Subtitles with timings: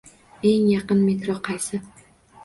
[0.51, 1.81] Eng yaqin metro qaysi?